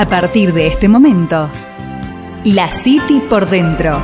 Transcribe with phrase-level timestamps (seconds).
[0.00, 1.50] A partir de este momento,
[2.42, 4.02] La City por Dentro.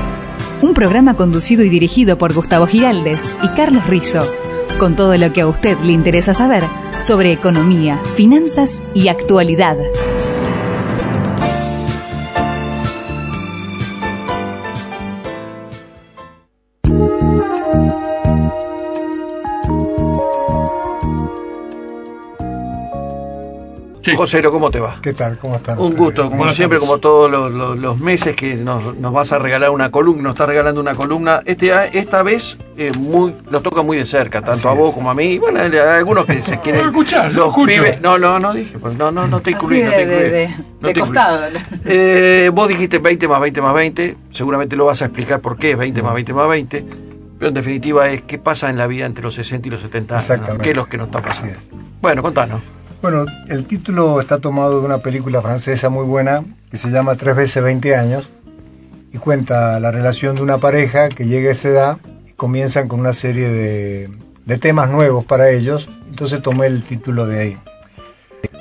[0.61, 4.31] Un programa conducido y dirigido por Gustavo Giraldes y Carlos Rizo,
[4.79, 6.65] con todo lo que a usted le interesa saber
[7.01, 9.79] sobre economía, finanzas y actualidad.
[24.17, 24.99] José, ¿cómo te va?
[25.03, 25.39] ¿Qué tal?
[25.39, 25.79] ¿Cómo están?
[25.79, 29.71] Un gusto, como siempre, como todos los, los, meses que nos, nos, vas a regalar
[29.71, 31.43] una columna, nos está regalando una columna.
[31.45, 35.15] Este, esta vez eh, muy, nos toca muy de cerca, tanto a vos como a
[35.15, 35.39] mí.
[35.39, 36.83] Bueno, hay algunos que se quieren.
[36.83, 37.83] No escuchar, los escucho.
[37.83, 40.17] pibes, no, no, no dije, pues, no, no, no te incluí, no te incluí.
[40.17, 40.49] de, de,
[40.81, 41.41] no de te costado.
[41.85, 45.73] Eh, vos dijiste 20 más 20 más 20, seguramente lo vas a explicar por qué
[45.73, 46.85] es 20 más 20 más 20,
[47.39, 50.19] pero en definitiva es qué pasa en la vida entre los 60 y los 70
[50.19, 50.59] años, ¿no?
[50.59, 51.53] Qué es lo que nos está pasando.
[51.53, 51.69] es.
[52.01, 52.61] Bueno, contanos.
[53.09, 57.37] Bueno, el título está tomado de una película francesa muy buena que se llama Tres
[57.37, 58.29] veces 20 años
[59.13, 61.99] y cuenta la relación de una pareja que llega a esa edad
[62.29, 65.89] y comienzan con una serie de, temas nuevos para ellos.
[66.11, 67.59] Entonces tomé el título de ahí.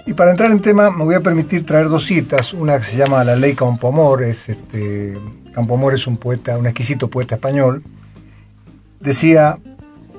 [0.05, 2.53] Y para entrar en tema me voy a permitir traer dos citas.
[2.53, 4.21] Una que se llama La Ley Campomor.
[4.21, 5.17] Es este,
[5.55, 7.81] Campomor es un poeta, un exquisito poeta español.
[8.99, 9.57] Decía,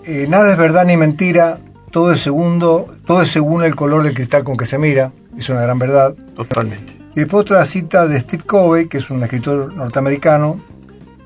[0.04, 1.60] eh, nada es verdad ni mentira,
[1.96, 5.48] todo es segundo, todo es según el color del cristal con que se mira, es
[5.48, 6.14] una gran verdad.
[6.36, 6.94] Totalmente.
[7.14, 10.58] Y después otra cita de Steve Covey, que es un escritor norteamericano,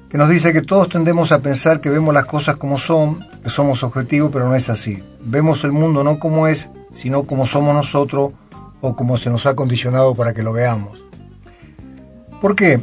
[0.08, 3.50] que nos dice que todos tendemos a pensar que vemos las cosas como son, que
[3.50, 5.02] somos objetivos, pero no es así.
[5.24, 8.30] Vemos el mundo no como es, sino como somos nosotros
[8.80, 11.04] o como se nos ha condicionado para que lo veamos.
[12.41, 12.78] ¿Por qué?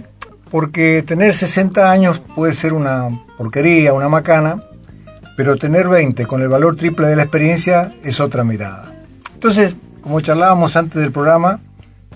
[0.51, 4.61] Porque tener 60 años puede ser una porquería, una macana,
[5.37, 8.91] pero tener 20 con el valor triple de la experiencia es otra mirada.
[9.35, 11.59] Entonces, como charlábamos antes del programa,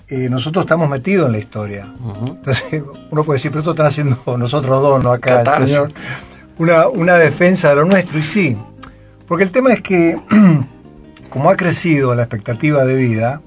[0.08, 1.86] eh, nosotros estamos metidos en la historia.
[2.26, 5.92] Entonces, uno puede decir, pero esto están haciendo nosotros dos, no acá el señor,
[6.58, 8.56] una, una defensa de lo nuestro, y sí.
[9.28, 10.20] Porque el tema es que,
[11.30, 13.40] como ha crecido la expectativa de vida,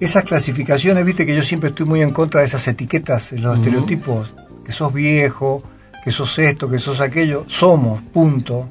[0.00, 3.58] esas clasificaciones, viste que yo siempre estoy muy en contra de esas etiquetas, de los
[3.58, 4.34] estereotipos,
[4.64, 5.62] que sos viejo,
[6.02, 8.66] que sos esto, que sos aquello, somos, punto.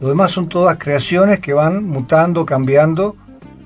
[0.00, 3.16] Lo demás son todas creaciones que van mutando, cambiando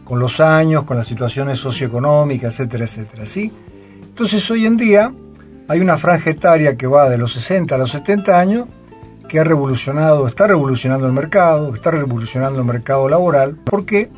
[0.05, 3.53] con los años, con las situaciones socioeconómicas, etcétera, etcétera, ¿sí?
[4.03, 5.13] Entonces hoy en día
[5.69, 8.67] hay una franja etaria que va de los 60 a los 70 años
[9.29, 13.57] que ha revolucionado, está revolucionando el mercado, está revolucionando el mercado laboral.
[13.57, 14.11] ¿Por qué?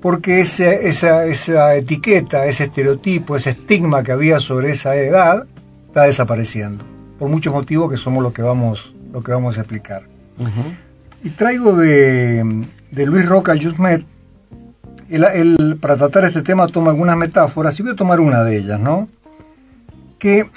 [0.00, 5.46] Porque esa, etiqueta, ese estereotipo, ese estigma que había sobre esa edad
[5.86, 6.84] está desapareciendo.
[7.18, 10.02] Por muchos motivos que somos lo que vamos, lo que vamos a explicar.
[11.26, 12.44] Y traigo de,
[13.04, 14.06] Luis Roca él,
[15.80, 19.08] para tratar este tema toma algunas metáforas y voy a tomar una de ellas, ¿no?
[20.20, 20.48] Que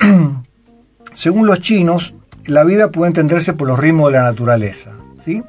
[1.13, 2.13] según los chinos,
[2.45, 5.43] la vida puede entenderse por los ritmos de la naturaleza, ¿sí?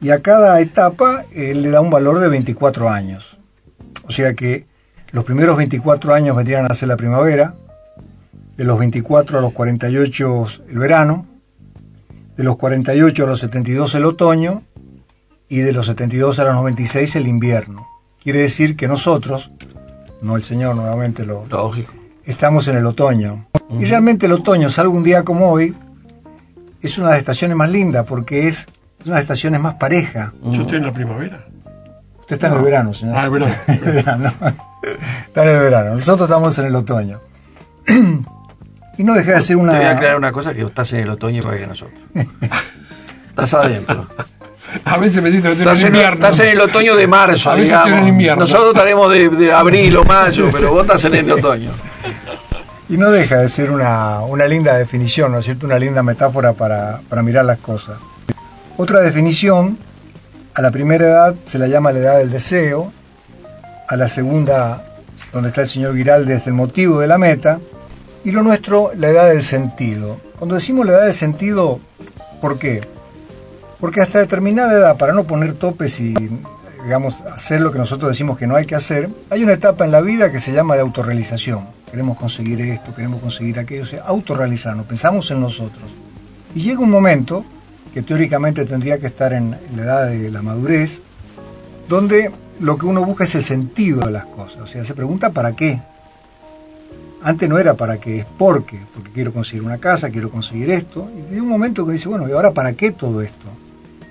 [0.00, 3.38] Y a cada etapa le da un valor de 24 años.
[4.08, 4.66] O sea que
[5.12, 7.54] los primeros 24 años vendrían a ser la primavera,
[8.56, 11.28] de los 24 a los 48 el verano,
[12.40, 14.62] de los 48 a los 72 el otoño
[15.50, 17.86] y de los 72 a los 96 el invierno.
[18.18, 19.50] Quiere decir que nosotros,
[20.22, 21.92] no el Señor nuevamente lo, Lógico.
[22.24, 23.44] estamos en el otoño.
[23.78, 25.76] Y realmente el otoño, salvo un día como hoy,
[26.80, 28.66] es una de las estaciones más lindas porque es
[29.00, 30.32] una de las estaciones más pareja.
[30.42, 31.44] Yo estoy en la primavera.
[32.20, 33.16] Usted está en el verano, señor.
[33.18, 33.54] Ah, el verano.
[33.68, 34.32] El verano.
[35.26, 35.94] Está en el verano.
[35.94, 37.20] Nosotros estamos en el otoño.
[39.00, 39.72] Y no deja de ser una...
[39.72, 41.98] Te voy a aclarar una cosa, que estás en el otoño para que nosotros.
[43.30, 44.06] estás adentro.
[44.84, 46.14] A veces me dicen Estás en invierno.
[46.16, 47.88] estás en el otoño de marzo, A veces digamos.
[47.88, 48.40] estoy en invierno.
[48.42, 51.70] Nosotros estaremos de, de abril o mayo, pero vos estás en el otoño.
[52.90, 55.64] Y no deja de ser una, una linda definición, ¿no es cierto?
[55.64, 57.96] Una linda metáfora para, para mirar las cosas.
[58.76, 59.78] Otra definición,
[60.52, 62.92] a la primera edad se la llama la edad del deseo,
[63.88, 64.84] a la segunda,
[65.32, 67.60] donde está el señor Giralde, es el motivo de la meta,
[68.24, 70.20] y lo nuestro, la edad del sentido.
[70.38, 71.80] Cuando decimos la edad del sentido,
[72.40, 72.80] ¿por qué?
[73.78, 76.14] Porque hasta determinada edad, para no poner topes y,
[76.84, 79.90] digamos, hacer lo que nosotros decimos que no hay que hacer, hay una etapa en
[79.90, 81.66] la vida que se llama de autorrealización.
[81.90, 85.84] Queremos conseguir esto, queremos conseguir aquello, o sea, autorrealizarnos, pensamos en nosotros.
[86.54, 87.44] Y llega un momento,
[87.92, 91.00] que teóricamente tendría que estar en la edad de la madurez,
[91.88, 92.30] donde
[92.60, 94.60] lo que uno busca es el sentido de las cosas.
[94.60, 95.82] O sea, se pregunta para qué.
[97.22, 98.78] Antes no era para qué, es por qué.
[98.94, 101.10] Porque quiero conseguir una casa, quiero conseguir esto.
[101.30, 103.46] Y hay un momento que dice, bueno, ¿y ahora para qué todo esto?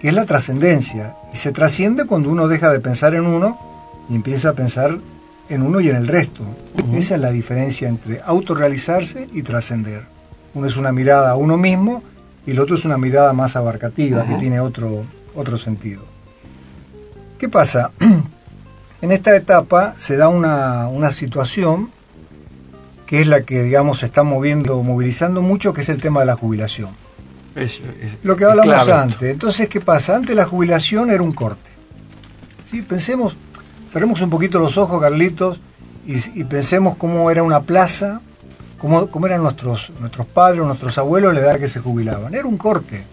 [0.01, 1.15] Que es la trascendencia.
[1.33, 3.57] Y se trasciende cuando uno deja de pensar en uno
[4.09, 4.97] y empieza a pensar
[5.49, 6.43] en uno y en el resto.
[6.93, 10.03] Esa es la diferencia entre autorrealizarse y trascender.
[10.53, 12.03] Uno es una mirada a uno mismo
[12.45, 15.03] y el otro es una mirada más abarcativa, que tiene otro,
[15.35, 16.03] otro sentido.
[17.37, 17.91] ¿Qué pasa?
[19.01, 21.89] en esta etapa se da una, una situación
[23.09, 26.27] que es la que, digamos, se está moviendo, movilizando mucho, que es el tema de
[26.27, 26.89] la jubilación.
[27.55, 28.93] Es- es- Lo que hablamos esto.
[28.95, 29.31] antes.
[29.31, 30.15] Entonces, ¿qué pasa?
[30.15, 31.71] Antes la jubilación era un corte.
[32.65, 32.83] ¿Sí?
[32.83, 33.35] Pensemos,
[33.91, 35.59] cerremos un poquito los ojos, Carlitos,
[36.05, 38.21] y, y pensemos cómo era una plaza,
[38.77, 42.35] cómo, cómo eran nuestros, nuestros padres o nuestros abuelos la edad que se jubilaban.
[42.35, 43.03] Era un corte.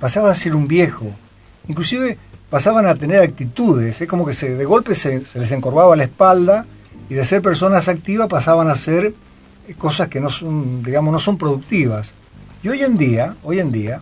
[0.00, 1.06] Pasaba a ser un viejo.
[1.68, 2.18] Inclusive
[2.50, 4.00] pasaban a tener actitudes.
[4.00, 6.66] Es como que se, de golpe se, se les encorvaba la espalda
[7.08, 9.14] y de ser personas activas pasaban a ser
[9.74, 12.14] cosas que no son, digamos, no son productivas.
[12.62, 14.00] Y hoy en día, hoy en día,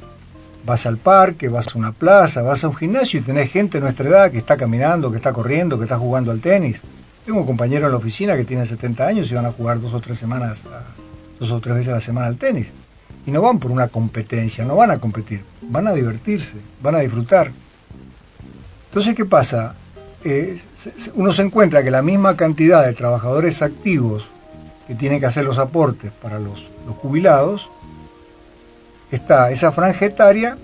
[0.65, 3.83] vas al parque, vas a una plaza, vas a un gimnasio y tenés gente de
[3.83, 6.81] nuestra edad que está caminando, que está corriendo, que está jugando al tenis.
[7.25, 9.95] Tengo un compañero en la oficina que tiene 70 años y van a jugar dos
[9.95, 10.65] o tres semanas,
[11.39, 12.69] dos o tres veces a la semana al tenis.
[13.27, 17.01] Y no van por una competencia, no van a competir, van a divertirse, van a
[17.01, 17.53] disfrutar.
[18.89, 19.75] Entonces, ¿qué pasa?
[20.25, 20.61] Eh,
[21.15, 24.29] uno se encuentra que la misma cantidad de trabajadores activos
[24.87, 26.69] que tienen que hacer los aportes para los,
[27.03, 27.71] jubilados,
[29.11, 30.56] está esa franja etaria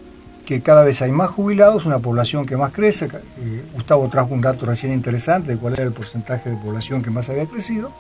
[0.47, 3.07] que cada vez hay más jubilados, una población que más crece.
[3.07, 7.11] Eh, Gustavo trajo un dato recién interesante de cuál era el porcentaje de población que
[7.11, 7.93] más había crecido.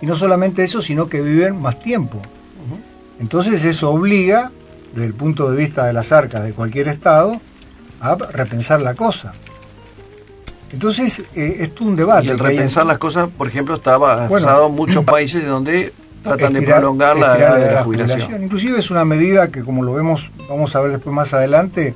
[0.00, 2.20] Y no solamente eso, sino que viven más tiempo.
[3.18, 4.52] Entonces eso obliga,
[4.92, 7.40] desde el punto de vista de las arcas de cualquier estado,
[8.00, 9.34] a repensar la cosa.
[10.72, 12.26] Entonces, eh, esto es un debate.
[12.26, 15.46] Y el hay repensar en- las cosas, por ejemplo, estaba Bueno, basado en muchos países
[15.46, 15.92] donde
[16.22, 18.42] tratan de prolongar la edad de la jubilación.
[18.42, 21.94] Inclusive es una medida que, como lo vemos, vamos a ver después más adelante,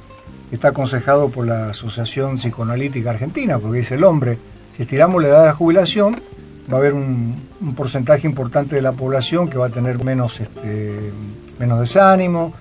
[0.51, 4.39] está aconsejado por la Asociación Psicoanalítica Argentina, porque dice el hombre,
[4.77, 6.15] si estiramos la edad de la jubilación,
[6.73, 10.41] va a haber un, un porcentaje importante de la población que va a tener menos,
[10.41, 11.13] este,
[11.59, 12.55] menos desánimo,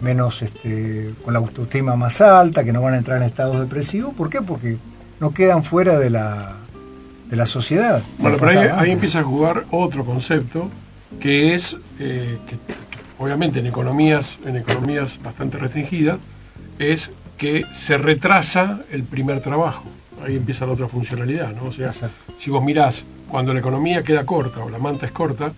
[0.00, 4.14] menos este, con la autoestima más alta, que no van a entrar en estados depresivos.
[4.14, 4.40] ¿Por qué?
[4.40, 4.76] Porque
[5.20, 6.54] no quedan fuera de la,
[7.30, 8.02] de la sociedad.
[8.18, 10.68] Bueno, pero ahí, ahí empieza a jugar otro concepto
[11.20, 12.56] que es eh, que
[13.18, 16.18] obviamente en economías, en economías bastante restringidas,
[16.78, 19.84] es que se retrasa el primer trabajo.
[20.24, 21.64] Ahí empieza la otra funcionalidad, ¿no?
[21.68, 22.32] O sea, Exacto.
[22.38, 25.52] si vos mirás, cuando la economía queda corta o la manta es corta,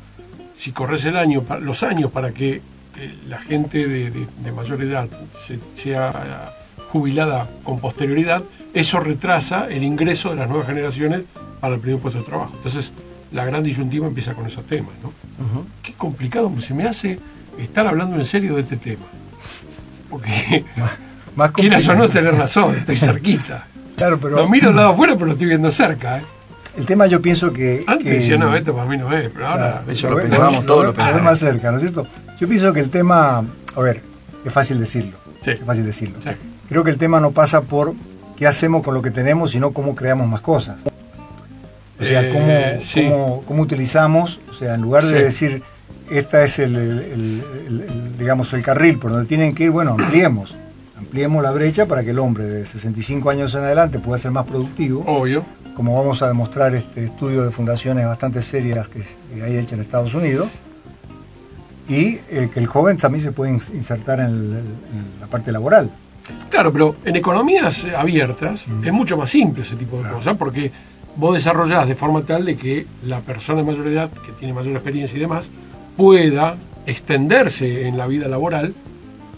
[0.56, 2.60] si corres el año, los años para que
[2.98, 5.08] eh, la gente de, de- de mayor edad
[5.46, 6.52] se- sea
[6.92, 8.42] jubilada con posterioridad,
[8.74, 11.22] eso retrasa el ingreso de las nuevas generaciones
[11.60, 12.52] para el primer puesto de trabajo.
[12.56, 12.92] Entonces,
[13.32, 15.12] la gran disyuntiva empieza con esos temas, ¿no?
[15.82, 17.18] Qué complicado, se me hace
[17.58, 19.04] estar hablando en serio de este tema.
[20.08, 20.64] Porque,
[21.36, 23.66] Más quieras o no, tenés razón, estoy cerquita.
[23.96, 26.18] Claro, pero Lo miro al lado afuera, pero lo estoy viendo cerca.
[26.18, 26.22] ¿eh?
[26.78, 27.84] el tema yo pienso que...
[27.86, 29.82] Antes que- decía, no, esto para mí no es, pero ahora...
[29.88, 31.22] Eso lo ve- pensábamos todos, lo pensábamos.
[31.24, 32.06] más cerca, ¿no es cierto?
[32.40, 33.44] Yo pienso que el tema,
[33.76, 34.02] a ver,
[34.44, 35.50] es fácil decirlo, Sí.
[35.52, 36.16] es fácil decirlo.
[36.22, 36.30] Sí.
[36.70, 37.92] Creo que el tema no pasa por
[38.36, 40.78] qué hacemos con lo que tenemos, sino cómo creamos más cosas.
[42.00, 43.02] O sea, Eh, cómo, sí.
[43.10, 45.22] cómo, cómo utilizamos, o sea, en lugar de Sí.
[45.22, 45.62] decir,
[46.10, 49.70] esta es el, el- el- el- el, digamos, el carril por donde tienen que ir,
[49.70, 50.56] bueno, ampliemos.
[50.96, 54.46] Ampliemos la brecha para que el hombre de 65 años en adelante pueda ser más
[54.46, 55.44] productivo Obvio.
[55.74, 59.02] como vamos a demostrar este estudio de fundaciones bastante serias que,
[59.42, 60.48] hay hechas en Estados Unidos,
[61.88, 65.50] y eh, que el joven también se puede ins- insertar en, el- en la parte
[65.52, 65.90] laboral.
[66.50, 70.70] Claro, pero en economías abiertas es mucho más simple ese tipo de cosas porque
[71.16, 74.74] vos desarrollás de forma tal de que la persona de mayor edad, que tiene mayor
[74.74, 75.50] experiencia y demás,
[75.96, 78.74] pueda extenderse en la vida laboral,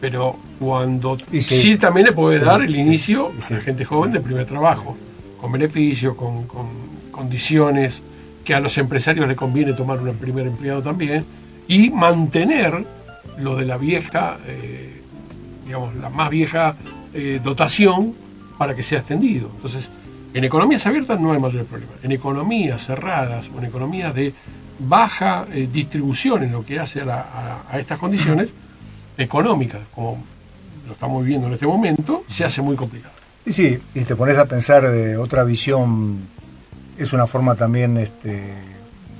[0.00, 1.78] pero cuando Y sí, sí.
[1.78, 4.96] también le puede Sí, dar el inicio sí, a la gente joven de primer trabajo,
[5.40, 6.66] con beneficios, con, con
[7.10, 8.02] condiciones
[8.44, 11.24] que a los empresarios le conviene tomar un primer empleado también,
[11.68, 12.84] y mantener
[13.38, 15.01] lo de la vieja, eh,
[15.64, 16.74] digamos, la más vieja
[17.14, 18.14] eh, dotación
[18.58, 19.50] para que sea extendido.
[19.56, 19.88] Entonces,
[20.34, 21.92] en economías abiertas no hay mayor problema.
[22.02, 24.32] En economías cerradas o en economías de
[24.78, 28.50] baja eh, distribución en lo que hace a, la- a- a estas condiciones
[29.18, 30.22] económicas, como
[30.86, 33.14] lo estamos viviendo en este momento, se hace muy complicado.
[33.44, 36.18] Y sí, y te pones a pensar de otra visión,
[36.98, 38.42] es una forma también este,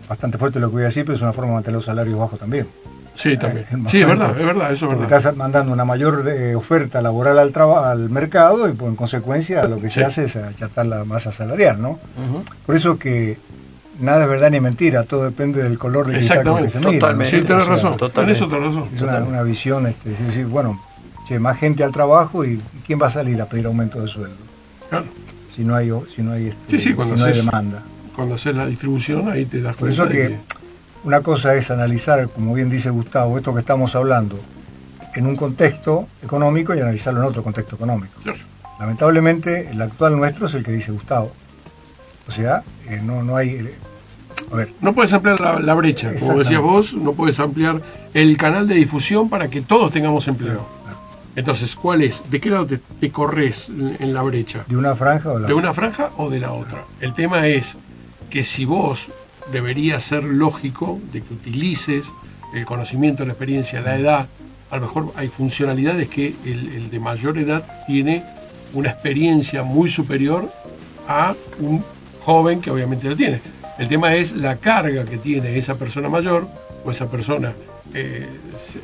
[0.09, 2.19] bastante fuerte lo que voy a decir, pero es una forma de mantener los salarios
[2.19, 2.67] bajos también.
[3.15, 3.67] Sí, también.
[3.71, 5.17] Eh, Sí, es verdad, es verdad, eso es verdad.
[5.19, 9.81] estás mandando una mayor eh, oferta laboral al, al mercado y pues, en consecuencia lo
[9.81, 9.97] que Sí.
[10.01, 11.99] se hace es achatar la masa salarial, ¿no?
[12.67, 13.37] Por eso que
[14.01, 16.79] nada es verdad ni mentira, todo depende del color de cristal con que Exactamente, se
[16.79, 16.91] mira.
[16.93, 16.99] ¿no?
[16.99, 17.31] totalmente.
[17.41, 18.39] Sí, sea, razón, totalmente.
[18.39, 18.89] tenés otra razón.
[18.95, 20.81] Es una, una visión, este, es decir, bueno,
[21.29, 24.37] che, más gente al trabajo y ¿quién va a salir a pedir aumento de sueldo?
[24.89, 25.05] Claro.
[25.55, 27.83] Si no hay, si no hay, este, Sí, sí, cuando si no hay haces- demanda.
[28.17, 30.39] Cuando haces la distribución, ahí te das Por cuenta eso de que
[31.05, 34.39] una cosa es analizar, como bien dice Gustavo, esto que estamos hablando
[35.15, 38.13] en un contexto económico y analizarlo en otro contexto económico.
[38.79, 41.33] Lamentablemente, el actual nuestro es el que dice Gustavo.
[42.27, 43.51] O sea, eh, no, no hay...
[43.51, 43.75] eh,
[44.51, 47.81] a ver, No puedes ampliar la, la brecha, como decías vos, no puedes ampliar
[48.15, 50.67] el canal de difusión para que todos tengamos empleo.
[51.35, 52.23] Entonces, ¿cuál es?
[52.31, 54.65] ¿De qué lado te, te corres en en la brecha?
[54.69, 56.85] de una franja o la ¿De una franja o de la otra?
[57.01, 57.77] El tema es
[58.29, 59.09] que si vos
[59.51, 62.07] debería ser lógico de que utilices
[62.55, 64.27] el conocimiento, la experiencia, la edad,
[64.71, 68.23] a lo mejor hay funcionalidades que el, de mayor edad tiene
[68.75, 70.51] una experiencia muy superior
[71.09, 71.83] a un
[72.25, 73.41] joven que obviamente lo tiene.
[73.79, 76.47] El tema es la carga que tiene esa persona mayor
[76.85, 77.53] o esa persona
[77.95, 78.27] eh,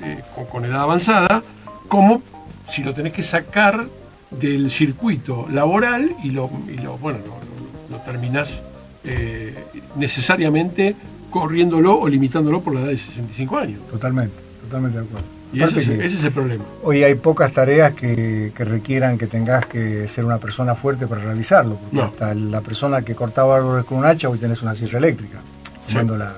[0.02, 1.42] eh, con, con edad avanzada,
[1.88, 2.22] como
[2.68, 3.86] si lo tenés que sacar
[4.30, 8.60] del circuito laboral y lo, y lo bueno, lo- lo terminás
[9.04, 9.54] eh,
[9.96, 10.94] necesariamente
[11.30, 13.80] corriéndolo o limitándolo por la edad de 65 años.
[13.90, 15.26] Totalmente, totalmente de acuerdo.
[15.52, 16.64] Y ese es, que ese es el problema.
[16.82, 21.22] Hoy hay pocas tareas que, que requieran que tengas que ser una persona fuerte para
[21.22, 21.76] realizarlo.
[21.76, 22.02] Porque No.
[22.04, 25.38] hasta la persona que cortaba árboles con un hacha, hoy tenés una sierra eléctrica.
[25.86, 25.94] Sí.
[25.94, 26.34] usando la-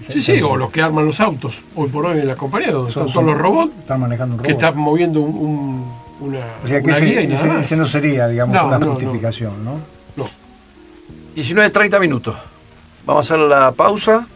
[0.00, 2.92] Sí, sí, o los que arman los autos, hoy por hoy en la compañía, donde
[2.92, 6.66] son- están todos los robots Están manejando un que están moviendo un, un- una, o
[6.68, 7.60] sea que una ese, guía y nada ese- más.
[7.66, 8.92] ese no sería, digamos, No, una no, no.
[8.92, 9.80] justificación, ¿no?
[11.38, 11.44] No.
[11.44, 12.36] 19, 30 minutos.
[13.06, 14.26] Vamos a hacer la pausa.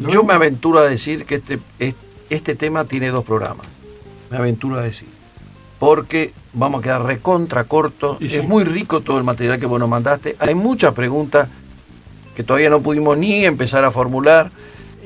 [0.00, 1.94] ¿Lo Yo me aventuro a decir que este, es-
[2.30, 3.68] este tema tiene dos programas.
[4.30, 5.08] Me aventuro a decir.
[5.78, 8.16] Porque vamos a quedar recontra corto.
[8.20, 10.36] Y es muy rico todo el material que vos nos mandaste.
[10.38, 11.48] Hay muchas preguntas
[12.34, 14.50] que todavía no pudimos ni empezar a formular.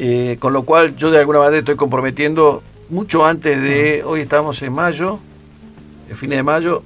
[0.00, 4.04] eh, con lo cual yo de alguna manera estoy comprometiendo mucho antes de...
[4.06, 5.18] Hoy estamos en mayo,
[6.08, 6.84] el fin de mayo,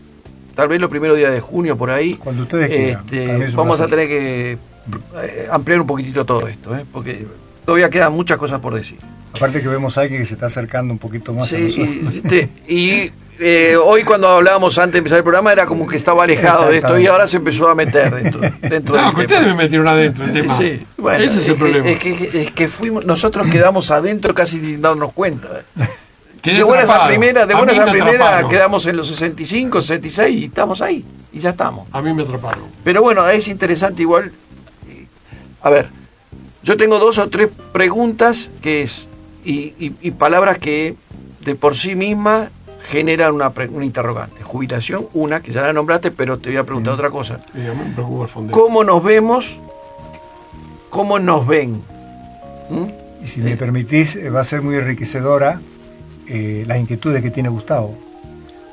[0.54, 2.14] tal vez los primeros días de junio por ahí.
[2.14, 3.42] Cuando ustedes quieran.
[3.42, 6.85] Este, vamos a tener que eh, ampliar un poquitito todo esto, ¿eh?
[6.92, 7.26] porque
[7.64, 8.99] todavía quedan muchas cosas por decir.
[9.35, 12.14] Aparte que vemos a alguien que se está acercando un poquito más a Sí, nosotros.
[12.14, 15.97] y, este, y, eh, hoy cuando hablábamos antes de empezar el programa era como que
[15.97, 19.25] estaba alejado de esto y ahora se empezó a meter dentro, dentro No, del que
[19.26, 19.40] tema.
[19.40, 20.54] ustedes me metieron adentro el Sí, tema.
[20.56, 20.87] sí.
[20.99, 21.88] Bueno, Ese es el que- problema.
[21.88, 25.49] Es que, es que fuimos, nosotros quedamos adentro casi sin darnos cuenta.
[26.42, 27.08] Quedé de buenas a atrapado.
[27.11, 28.50] primera, de A mí buenas a, me primera atraparon.
[28.50, 31.04] quedamos en los 65, 66 y estamos ahí.
[31.32, 31.87] Y ya estamos.
[31.92, 32.64] A mí me atraparon.
[32.84, 34.32] Pero bueno, es interesante igual.
[34.88, 35.06] eh,
[35.62, 35.88] A ver,
[36.62, 39.06] yo tengo dos o tres preguntas que es
[39.44, 40.94] y, y- y palabras que
[41.44, 42.49] de por sí mismas
[42.88, 44.42] generan una, una interrogante.
[44.42, 47.38] Jubilación, una, que ya la nombraste, pero te voy a preguntar otra cosa.
[47.54, 48.52] Me preocupa el fondo.
[48.52, 49.58] ¿Cómo nos vemos?
[50.90, 51.80] ¿Cómo nos ven?
[52.68, 52.84] ¿Mm?
[53.22, 55.61] Y si me permitís, eh, va a ser muy enriquecedora
[56.32, 57.94] eh, las inquietudes que tiene Gustavo.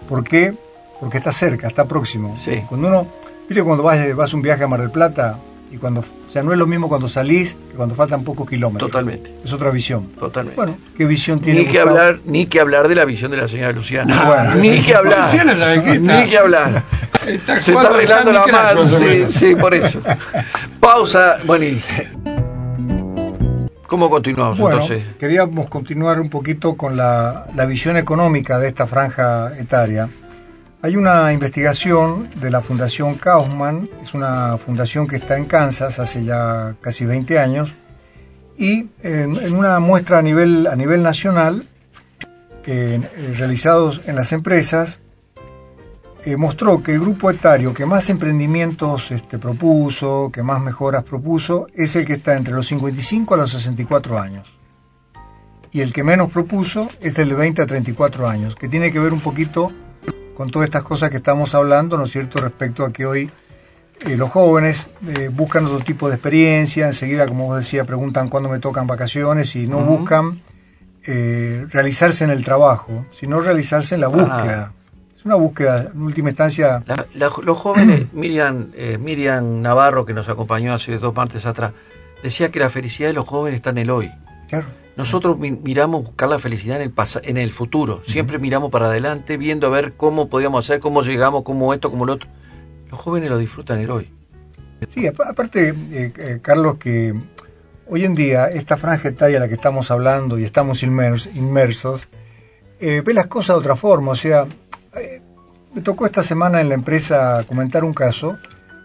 [0.07, 0.53] ¿Por qué?
[0.99, 2.35] Porque está cerca, está próximo.
[2.35, 2.61] Sí.
[2.67, 3.07] Cuando uno,
[3.47, 5.37] viste cuando vas, vas a un viaje a Mar del Plata
[5.71, 8.89] y cuando, o sea, no es lo mismo cuando salís que cuando faltan pocos kilómetros.
[8.89, 10.07] Totalmente, Es otra visión.
[10.19, 10.55] totalmente.
[10.55, 11.89] Bueno, ¿qué visión tiene ni que Gustavo?
[11.97, 14.23] hablar, ni que hablar de la visión de la señora Luciana.
[14.25, 14.55] Bueno.
[14.55, 15.19] ni que hablar.
[15.25, 15.91] Luciana, ¿sabe qué?
[15.93, 16.83] Está- Ni que hablar.
[17.27, 18.83] Está Se está arreglando la mano.
[18.85, 20.01] Sí, sí, por eso.
[20.79, 21.37] Pausa.
[21.45, 21.81] Bueno, y-
[23.89, 25.15] ¿cómo continuamos Bueno, entonces?
[25.19, 30.07] queríamos continuar un poquito con la, la visión económica de esta franja etaria.
[30.81, 36.23] Hay una investigación de la Fundación Kaufman, es una fundación que está en Kansas hace
[36.23, 37.75] ya casi 20 años,
[38.57, 41.63] y en, en una muestra a nivel, a nivel nacional,
[42.65, 45.01] eh, eh, realizados en las empresas,
[46.25, 51.67] eh, mostró que el grupo etario que más emprendimientos este, propuso, que más mejoras propuso,
[51.73, 54.59] es el que está entre los 55 a los 64 años.
[55.71, 58.99] Y el que menos propuso es el de 20 a 34 años, que tiene que
[58.99, 59.71] ver un poquito
[60.35, 63.29] con todas estas cosas que estamos hablando, ¿no es cierto?, respecto a que hoy
[64.05, 68.49] eh, los jóvenes eh, buscan otro tipo de experiencia, enseguida, como vos decías, preguntan cuándo
[68.49, 70.39] me tocan vacaciones y no buscan
[71.05, 74.73] eh, realizarse en el trabajo, sino realizarse en la búsqueda.
[75.29, 80.27] Una búsqueda, en última instancia, La- la- los jóvenes, Miriam, eh, Miriam Navarro, que nos
[80.29, 81.71] acompañó hace dos martes atrás,
[82.23, 84.11] decía que la felicidad de los jóvenes está en el hoy.
[84.49, 84.67] claro,
[84.97, 86.93] Nosotros mi- miramos buscar la felicidad en el,
[87.23, 88.01] en el futuro.
[88.05, 92.05] Siempre miramos para adelante, viendo a ver cómo podíamos hacer, cómo llegamos, cómo esto, cómo
[92.05, 92.29] lo otro.
[92.91, 94.11] Los jóvenes lo disfrutan el hoy.
[94.87, 97.13] Sí, apa- aparte, eh, eh, Carlos, que
[97.87, 102.07] hoy en día esta franja etaria a la que estamos hablando y estamos inmers- inmersos,
[102.81, 104.11] eh, ve las cosas de otra forma.
[104.11, 104.45] O sea,
[104.95, 105.21] eh,
[105.73, 108.37] me tocó esta semana en la empresa comentar un caso,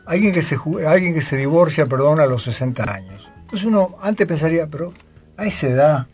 [0.06, 0.56] alguien que se,
[0.86, 3.30] alguien que se divorcia, perdón, a los 60 años.
[3.42, 4.92] Entonces uno antes pensaría, pero
[5.36, 6.06] a esa edad,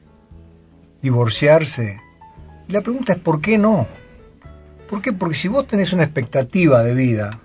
[1.03, 2.01] divorciarse.
[2.69, 3.87] Y la pregunta es, ¿por qué no?
[4.89, 5.13] ¿Por qué?
[5.13, 7.41] Porque si vos tenés una expectativa de vida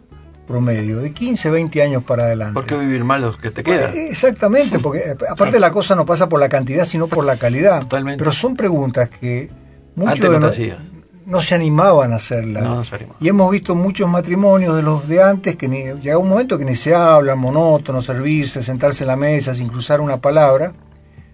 [0.45, 2.53] promedio, de 15, 20 años para adelante.
[2.53, 3.95] ¿Por qué vivir mal los que te quedan?
[3.95, 7.35] Eh, Exactamente, porque eh, aparte la cosa no pasa por la cantidad, sino por la
[7.37, 7.81] calidad.
[7.81, 8.19] Totalmente.
[8.19, 9.49] Pero son preguntas que
[9.95, 10.94] muchos Antes no de no.
[11.25, 12.63] No se animaban a hacerlas.
[12.63, 13.17] No, no se animaban.
[13.23, 16.65] Y hemos visto muchos matrimonios de los de antes que ni, llega un momento que
[16.65, 20.73] ni se hablan, monótono, servirse, sentarse en la mesa sin cruzar una palabra.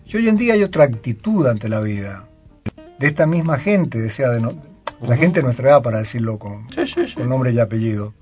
[0.05, 2.27] Y hoy en día hay otra actitud ante la vida.
[2.99, 4.53] De esta misma gente, decía, de no-
[5.01, 7.15] la gente de nuestra edad, para decirlo con, Sí, sí, sí.
[7.15, 8.13] con nombre y apellido.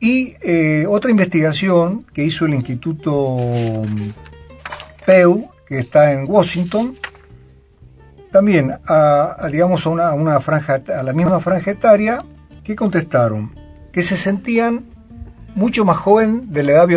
[0.00, 4.10] Y eh, otra investigación que hizo el Instituto mm,
[5.06, 6.94] Pew, que está en Washington,
[8.34, 12.18] también a, a, digamos a una, franja, a la misma franja etaria,
[12.64, 13.54] que contestaron
[13.92, 14.86] que se sentían
[15.54, 16.88] mucho más joven de la edad,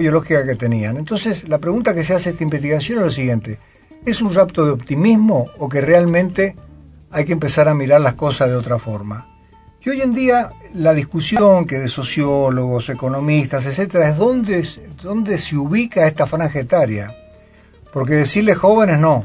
[0.00, 0.96] biológica, que tenían.
[0.96, 3.60] Entonces, la pregunta que se hace esta investigación es lo siguiente:
[4.04, 6.56] ¿es un rapto de optimismo o que realmente
[7.12, 9.28] hay que empezar a mirar las cosas de otra forma?
[9.80, 14.66] Y hoy en día la discusión que de sociólogos, economistas, etcétera, es dónde,
[15.00, 17.14] dónde se ubica esta franja etaria.
[17.92, 19.24] Porque decirle jóvenes no,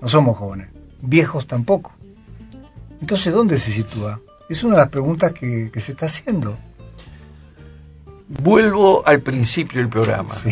[0.00, 0.68] no somos jóvenes,
[1.02, 1.92] viejos tampoco.
[3.00, 4.20] Entonces, ¿dónde se sitúa?
[4.48, 6.58] Es una de las preguntas que, que se está haciendo.
[8.28, 10.32] Vuelvo al principio del programa.
[10.34, 10.50] Sí,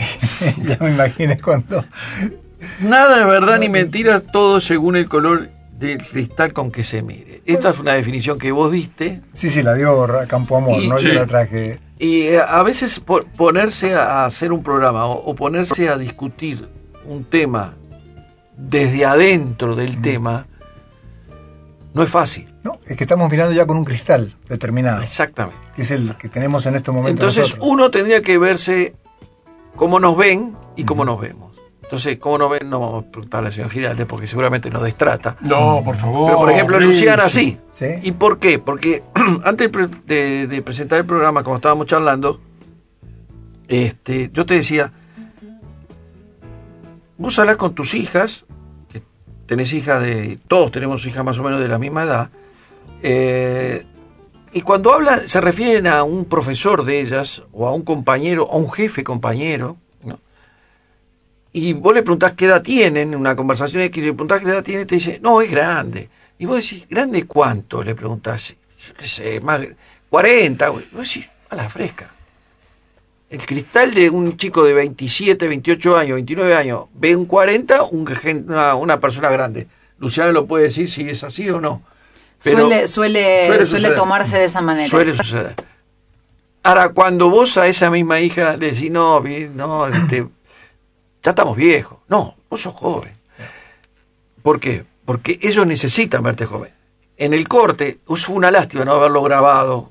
[0.65, 1.85] ya me imaginé cuando...
[2.81, 7.41] Nada de verdad ni mentira, todo según el color del cristal con que se mire.
[7.47, 10.99] Esta es una definición que vos diste Sí, sí, la dio Campo Amor, Y- ¿no?
[10.99, 11.79] Yo la traje...
[12.01, 16.69] y eh, a veces po- ponerse a hacer un programa o ponerse a discutir
[17.07, 17.75] un tema
[18.59, 20.47] desde adentro del tema
[21.95, 22.53] no es fácil.
[22.63, 25.59] No, es que estamos mirando ya con un cristal determinado, Exactamente.
[25.75, 27.69] que es el que tenemos en estos momentos Entonces nosotros.
[27.71, 28.95] uno tendría que verse
[29.75, 31.49] cómo nos ven y cómo nos vemos.
[31.83, 32.69] Entonces, ¿cómo nos ven?
[32.69, 35.37] No vamos a preguntarle al señor Giralde porque seguramente nos destrata.
[35.41, 36.27] No, por favor.
[36.27, 36.97] Pero por ejemplo, Luis.
[36.97, 37.57] Luciana sí.
[37.73, 37.87] Sí.
[38.03, 38.59] ¿Y por qué?
[38.59, 39.03] Porque
[39.45, 39.73] antes
[40.05, 42.43] de de, presentar el programa, como estábamos charlando,
[43.69, 44.93] este, yo te decía,
[47.17, 48.45] vos hablas con tus hijas,
[49.49, 52.31] tenés hijas de, todos tenemos hijas más o menos de la misma edad,
[53.03, 53.85] eh,
[54.53, 58.57] y cuando hablan se refieren a un profesor de ellas, o a un compañero, a
[58.57, 60.21] un jefe compañero, ¿no?
[61.53, 64.63] y vos le preguntás qué edad tienen, en una conversación X, le preguntás qué edad
[64.63, 66.09] tiene, te dice, no, es grande.
[66.39, 67.83] Y vos decís, ¿grande cuánto?
[67.83, 68.57] Le preguntás,
[68.87, 69.61] yo qué sé, más,
[70.09, 70.87] 40, güey.
[70.93, 72.11] Y vos decís, a la fresca.
[73.31, 78.09] El cristal de un chico de 27, 28 años, 29 años, ve un 40, un
[78.49, 79.67] una, una persona grande.
[79.99, 81.83] Luciano lo puede decir si es así o no.
[82.43, 84.89] Pero suele, suele, suele tomarse de esa manera.
[84.89, 85.55] Suele suceder.
[86.63, 89.23] Ahora, cuando vos a esa misma hija le decís, no,
[89.55, 90.27] no, este,
[91.23, 91.99] ya estamos viejos.
[92.09, 93.13] No, vos sos joven.
[94.43, 94.85] ¿Por qué?
[95.05, 96.73] Porque ellos necesitan verte joven.
[97.17, 99.91] En el corte, fue una lástima no haberlo grabado,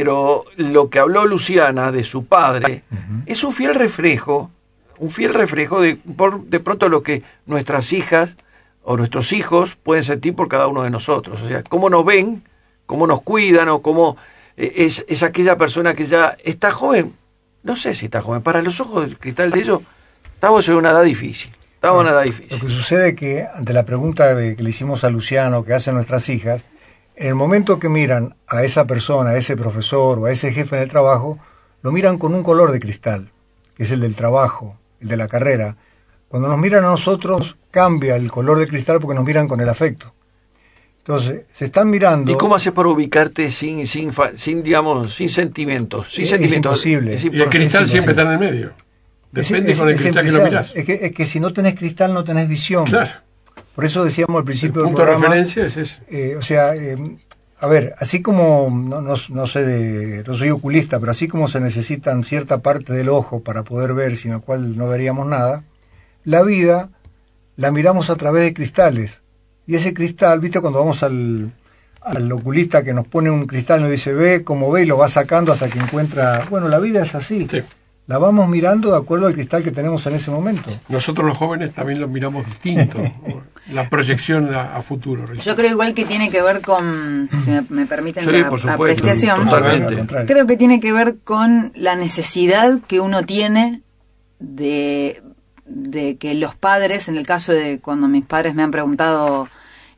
[0.00, 2.82] pero lo que habló Luciana de su padre
[3.26, 4.50] es un fiel reflejo,
[4.98, 8.36] un fiel reflejo de, por, de pronto lo que nuestras hijas
[8.82, 11.42] o nuestros hijos pueden sentir por cada uno de nosotros.
[11.42, 12.42] O sea, cómo nos ven,
[12.86, 14.16] cómo nos cuidan o cómo
[14.56, 17.12] eh, es, es aquella persona que ya está joven.
[17.62, 18.42] No sé si está joven.
[18.42, 19.80] Para los ojos del cristal de ellos,
[20.34, 21.50] estamos en una edad difícil.
[21.74, 22.60] Estamos en una edad Lo difícil.
[22.60, 25.94] que sucede es que ante la pregunta de- que le hicimos a Luciano, que hacen
[25.96, 26.64] nuestras hijas,
[27.16, 30.76] en el momento que miran a esa persona, a ese profesor o a ese jefe
[30.76, 31.38] en el trabajo,
[31.82, 33.30] lo miran con un color de cristal,
[33.74, 35.76] que es el del trabajo, el de la carrera.
[36.28, 39.68] Cuando nos miran a nosotros, cambia el color de cristal porque nos miran con el
[39.68, 40.12] afecto.
[40.98, 42.32] Entonces, se están mirando...
[42.32, 46.12] ¿Y cómo haces para ubicarte sin, sin, sin digamos, sin sentimientos?
[46.12, 46.84] Sin Es sentimientos.
[46.84, 47.14] imposible.
[47.14, 47.58] Es Y el imposible.
[47.60, 48.72] cristal siempre está en el medio.
[49.30, 50.72] Depende es- con el cristal que lo mirás.
[50.74, 52.84] Es que, es que si no tenés cristal, no tenés visión.
[52.86, 53.10] Claro.
[53.76, 55.34] Por eso decíamos al El principio del punto de programa...
[55.34, 56.00] referencia es ese.
[56.08, 56.96] Eh, o sea, eh,
[57.58, 61.46] a ver, así como, no, no, no sé, de, no soy oculista, pero así como
[61.46, 65.62] se necesitan cierta parte del ojo para poder ver, sin lo cual no veríamos nada,
[66.24, 66.88] la vida
[67.56, 69.22] la miramos a través de cristales.
[69.66, 71.52] Y ese cristal, viste, cuando vamos al,
[72.00, 74.96] al oculista que nos pone un cristal y nos dice, ve como ve y lo
[74.96, 77.46] va sacando hasta que encuentra, bueno, la vida es así.
[77.50, 77.58] Sí.
[78.06, 80.70] La vamos mirando de acuerdo al cristal que tenemos en ese momento.
[80.88, 82.98] Nosotros los jóvenes también lo miramos distinto.
[83.70, 85.32] la proyección a, a futuro.
[85.34, 88.60] Yo creo igual que tiene que ver con, si me, me permiten Sí, la por
[88.60, 90.24] supuesto, apreciación, totalmente.
[90.26, 93.82] Creo que tiene que ver con la necesidad que uno tiene
[94.38, 95.22] de,
[95.64, 99.48] de que los padres, en el caso de cuando mis padres me han preguntado,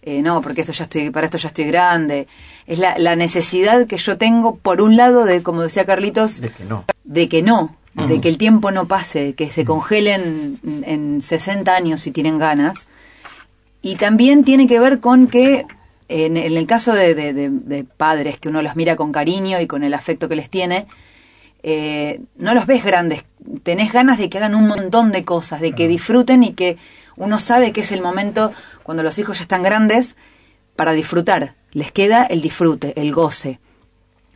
[0.02, 2.26] eh, no, porque esto ya estoy, para esto ya estoy grande,
[2.66, 6.50] es la, la necesidad que yo tengo, por un lado, de, como decía Carlitos, De
[6.50, 6.84] que no.
[7.04, 12.00] de que no, de que el tiempo no pase, que se congelen en 60 años
[12.00, 12.88] si tienen ganas.
[13.82, 15.66] Y también tiene que ver con que
[16.08, 19.60] en, en el caso de, de- de- de padres que uno los mira con cariño
[19.60, 20.86] y con el afecto que les tiene,
[21.62, 23.24] eh, no los ves grandes,
[23.62, 26.76] tenés ganas de que hagan un montón de cosas, de que disfruten y que
[27.16, 28.52] uno sabe que es el momento
[28.84, 30.16] cuando los hijos ya están grandes
[30.76, 31.54] para disfrutar.
[31.72, 33.58] Les queda el disfrute, el goce.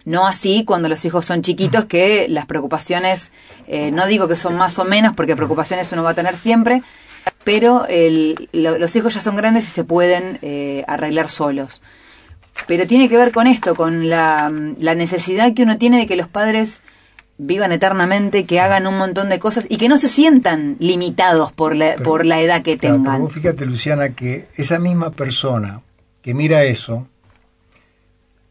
[0.04, 3.30] No así cuando los hijos son chiquitos, que las preocupaciones,
[3.68, 6.82] eh, no digo que son más o menos, porque preocupaciones uno va a tener siempre,
[7.44, 11.82] pero el- lo- los hijos ya son grandes y se pueden eh, arreglar solos.
[12.66, 16.16] Pero tiene que ver con esto, con la, la necesidad que uno tiene de que
[16.16, 16.80] los padres
[17.38, 21.74] vivan eternamente, que hagan un montón de cosas y que no se sientan limitados por
[21.74, 23.20] la, Pero- por la edad que Claro, tengan.
[23.22, 25.80] vos fíjate, Luciana, que esa misma persona
[26.20, 27.08] que mira eso,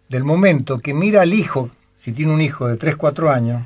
[0.10, 3.64] del momento que mira al hijo, si tiene un hijo de 3, 4 años,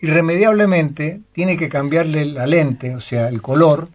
[0.00, 3.88] irremediablemente tiene que cambiarle la lente, o sea, el color,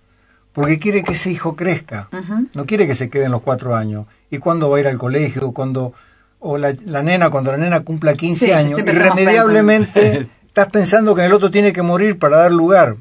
[0.53, 2.09] porque quiere que ese hijo crezca.
[2.53, 4.05] No quiere que se quede en los 4 años.
[4.29, 5.51] ¿Y cuándo va a ir al colegio?
[5.51, 5.93] cuando
[6.39, 11.13] O la, la nena, cuando la nena cumpla 15 Sí, ya años, irremediablemente estás pensando
[11.15, 12.97] que en el otro tiene que morir para dar lugar.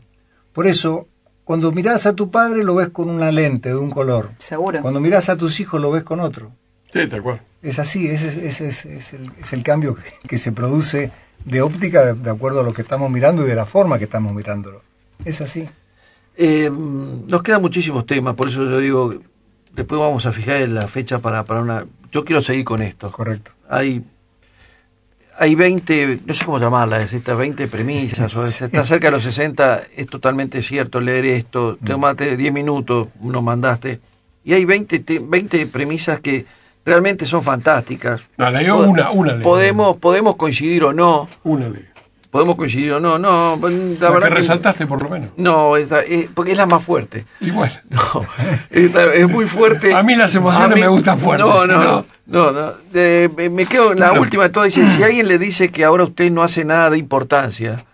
[0.52, 1.08] Por eso,
[1.44, 4.30] cuando mirás a tu padre lo ves con una lente de un color.
[4.38, 4.80] Seguro.
[4.82, 6.52] Cuando mirás a tus hijos lo ves con otro.
[6.92, 7.40] Sí, tal cual.
[7.62, 11.10] Es así, ese, es- ese es, es el, es el cambio que, que se produce
[11.44, 14.04] de óptica de, de acuerdo a lo que estamos mirando y de la forma que
[14.04, 14.80] estamos mirándolo.
[15.24, 15.68] Es así.
[16.42, 19.14] Eh, nos quedan muchísimos temas, por eso yo digo,
[19.74, 21.84] después vamos a fijar en la fecha para, para una...
[22.10, 23.12] Yo quiero seguir con esto.
[23.12, 23.52] Correcto.
[23.68, 24.02] Hay,
[25.38, 29.22] hay 20, no sé cómo llamarlas, estas 20 premisas, o es- está cerca de los
[29.22, 34.00] 60, es totalmente cierto leer esto, te tomaste 10 minutos, nos mandaste,
[34.42, 36.46] y hay 20, te- 20 premisas que
[36.86, 38.30] realmente son fantásticas.
[38.38, 38.46] No,
[38.90, 39.32] una, una.
[39.42, 41.84] Podemos, podemos coincidir o no, Una ley.
[42.30, 45.30] Podemos coincidir o no, no, la, La, verdad que que- resaltaste por lo menos.
[45.36, 47.24] no, esta- eh, porque es la más fuerte.
[47.40, 47.72] Y bueno.
[47.90, 48.24] No,
[48.70, 49.94] esta- es muy fuerte.
[49.94, 52.04] A mí las emociones me gustan fuertes, No, no, ¿no?
[52.26, 52.52] no.
[52.52, 52.72] no.
[52.94, 54.64] Eh, me- quedo en la última de todo.
[54.64, 57.84] Dice, si alguien le dice que ahora usted no hace nada de importancia,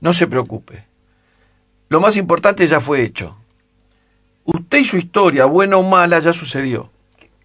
[0.00, 0.84] no se preocupe.
[1.88, 3.36] Lo más importante ya fue hecho.
[4.44, 6.90] Usted y su historia, buena o mala, ya sucedió.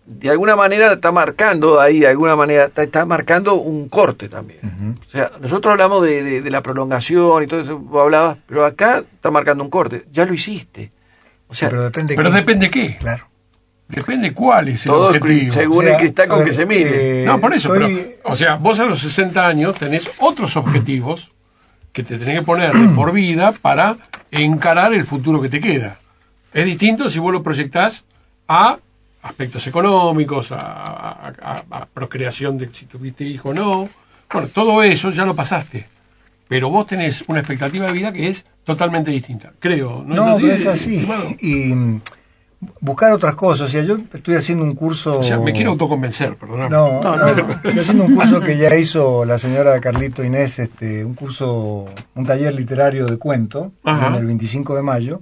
[0.05, 4.59] De alguna manera está marcando ahí, de alguna manera está, está marcando un corte también.
[5.05, 8.65] O sea, nosotros hablamos de, de- de la prolongación y todo eso, vos hablabas, pero
[8.65, 10.05] acá está marcando un corte.
[10.11, 10.91] Ya lo hiciste.
[11.47, 12.35] O sea, Pero depende Pero qué.
[12.35, 12.97] depende qué.
[12.97, 13.27] Claro.
[13.87, 15.51] Depende cuál es el Todo objetivo.
[15.51, 17.23] según O sea, el cristal con ver, que se mire.
[17.23, 20.55] eh, No, por eso, estoy- pero, o sea, vos a los 60 años tenés otros
[20.57, 21.29] objetivos
[21.91, 23.97] que te tenés que poner de por vida para
[24.31, 25.97] encarar el futuro que te queda.
[26.53, 28.05] Es distinto si vos lo proyectás
[28.47, 28.77] a
[29.23, 33.89] aspectos económicos, a, a- a- a procreación de si tuviste hijo o no.
[34.31, 35.88] Bueno, todo eso ya lo pasaste.
[36.47, 39.51] Pero vos tenés una expectativa de vida que es totalmente distinta.
[39.60, 40.03] Creo.
[40.05, 40.95] No, No, es así, pero es así.
[40.95, 41.27] estimado?
[41.39, 42.01] Y mm,
[42.81, 43.67] buscar otras cosas.
[43.67, 45.19] O sea, yo estoy haciendo un curso.
[45.19, 46.69] O sea, me quiero autoconvencer, perdóname.
[46.69, 51.13] No, no, estoy haciendo un curso que ya hizo la señora Carlito Inés, este, un
[51.13, 54.07] curso, un taller literario de cuento, Ajá.
[54.07, 55.21] en el 25 de mayo.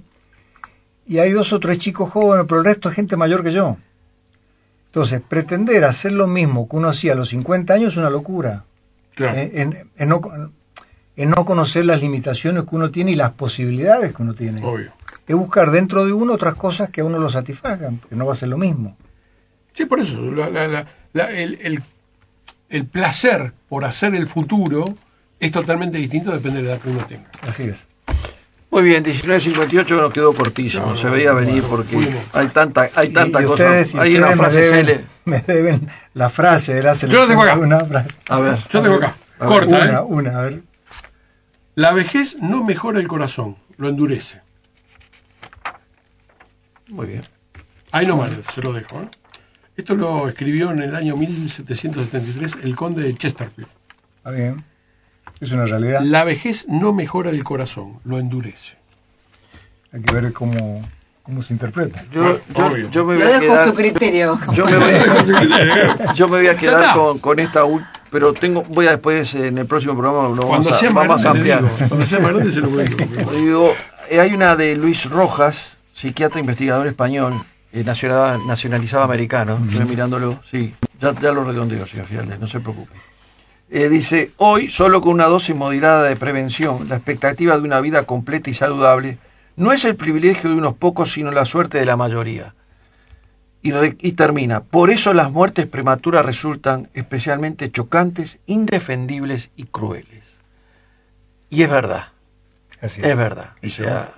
[1.06, 3.76] Y hay dos o tres chicos jóvenes, pero el resto es gente mayor que yo.
[4.90, 8.64] Entonces, pretender hacer lo mismo que uno hacía a los 50 años es una locura.
[9.14, 9.38] Claro.
[9.38, 10.20] Eh, en, en no,
[11.16, 14.64] en no conocer las limitaciones que uno tiene y las posibilidades que uno tiene.
[14.64, 14.92] Obvio.
[15.28, 18.32] Es buscar dentro de uno otras cosas que a uno lo satisfagan, porque no va
[18.32, 18.96] a ser lo mismo.
[19.74, 20.22] Sí, por eso.
[20.22, 21.82] la- la- la- la- el, el-
[22.68, 24.84] el placer por hacer el futuro
[25.38, 27.30] es totalmente distinto, depende de la edad que uno tenga.
[27.42, 27.86] Así es.
[28.70, 31.98] Muy bien, 19.58 nos quedó cortísimo, No, se no, veía no, venir no, porque
[32.32, 33.64] hay tanta, hay tanta y cosa.
[33.64, 36.82] ustedes- y hay una ustedes me frase deben- cele- Me deben la frase de la
[36.82, 37.28] Yo la selección.
[37.28, 37.56] tengo acá.
[37.56, 38.08] Una frase.
[38.28, 40.00] A ver, Yo tengo acá, A ver, corta, Una, ¿eh?
[40.06, 40.62] una, a ver.
[41.74, 44.40] La vejez no mejora el corazón, lo endurece.
[46.88, 47.22] muy bien.
[47.92, 49.00] Ahí nomás se lo dejo.
[49.02, 49.08] ¿eh?
[49.76, 53.68] Esto lo escribió en el año 1773 el conde de Chesterfield.
[54.18, 54.56] Está bien.
[55.40, 56.00] Es una realidad.
[56.02, 58.76] La vejez no mejora el corazón, lo endurece.
[59.92, 60.82] Hay que ver cómo,
[61.22, 62.04] cómo se interpreta.
[62.12, 62.36] Yo,
[62.90, 64.38] yo me voy a a quedar, su criterio.
[64.52, 64.92] yo me voy,
[66.14, 69.56] yo me voy a quedar con, con esta ul- pero tengo, voy a después en
[69.58, 71.62] el próximo programa lo vamos Cuando a, sea vamos a ampliar.
[71.62, 71.74] digo.
[71.88, 73.30] Cuando sea más grande se lo digo.
[73.32, 73.72] Digo,
[74.10, 77.34] eh, hay una de Luis Rojas, psiquiatra investigador español,
[77.72, 82.58] eh, nacional- nacionalizado americano, estoy mirándolo, sí, ya, ya lo redondeo, señor Fialdes, no se
[82.60, 82.94] preocupe.
[83.72, 88.04] Eh, dice, hoy, solo con una dosis moderada de prevención, la expectativa de una vida
[88.04, 89.18] completa y saludable
[89.56, 92.54] no es el privilegio de unos pocos, sino la suerte de la mayoría.
[93.62, 100.40] Y, re- y termina, por eso las muertes prematuras resultan especialmente chocantes, indefendibles y crueles.
[101.50, 102.08] Y es verdad.
[102.80, 103.50] Así Es verdad.
[103.62, 104.14] O sea,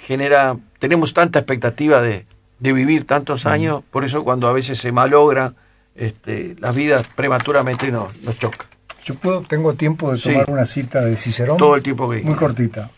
[0.00, 2.24] genera, tenemos tanta expectativa de,
[2.58, 5.52] de vivir tantos años, por eso cuando a veces se malogra
[5.98, 8.66] este, la vida prematuramente no, nos choca.
[9.04, 10.30] Yo puedo, tengo tiempo de Sí.
[10.30, 11.56] tomar una cita de Cicerón.
[11.56, 12.90] Todo el tiempo que Muy cortita.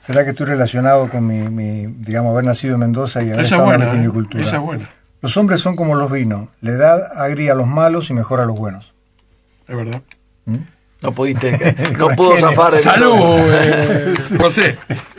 [0.00, 3.40] ¿Será que estoy relacionado con mi, mi, digamos, haber nacido en Mendoza y haber Esa
[3.40, 3.90] es estado buena.
[3.90, 4.42] en la ¿eh?
[4.42, 4.90] Esa es buena.
[5.20, 6.48] Los hombres son como los vinos.
[6.60, 8.94] Le da agria a los malos y mejora a los buenos.
[9.66, 10.02] Es verdad.
[11.02, 12.74] No pudiste, no pudo zafar.
[12.74, 13.14] el- Salud,
[13.52, 14.76] eh, José.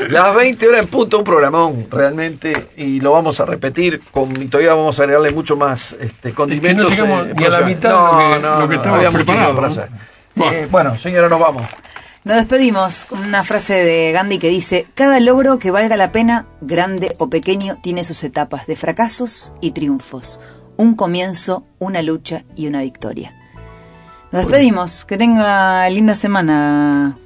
[0.09, 4.47] Las 20 horas en punto, un programón realmente, y lo vamos a repetir, con, y
[4.47, 6.89] todavía vamos a agregarle mucho más este, condimentos.
[6.91, 8.95] llegamos eh, ni a la mitad de no, lo que- no, lo que no, estaba
[8.97, 9.89] había muchísimo preparado, para hacer.
[10.35, 10.51] Bueno.
[10.53, 11.63] Eh, bueno, señora, nos vamos.
[12.23, 16.45] Nos despedimos con una frase de Gandhi que dice, cada logro que valga la pena,
[16.59, 20.39] grande o pequeño, tiene sus etapas de fracasos y triunfos,
[20.75, 23.33] un comienzo, una lucha y una victoria.
[24.31, 27.17] Nos despedimos, que tenga linda semana,